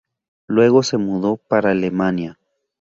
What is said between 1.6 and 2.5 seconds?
Alemania.